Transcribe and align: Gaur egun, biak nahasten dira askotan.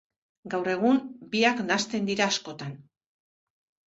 Gaur 0.51 0.69
egun, 0.69 1.01
biak 1.35 1.61
nahasten 1.67 2.07
dira 2.11 2.27
askotan. 2.33 2.73